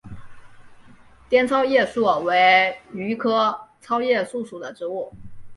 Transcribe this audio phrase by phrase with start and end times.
[1.29, 5.13] 滇糙叶树为榆科糙叶树属的植物。